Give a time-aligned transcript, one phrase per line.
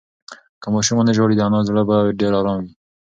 [0.61, 2.71] که ماشوم ونه ژاړي، د انا زړه به ډېر ارام وي.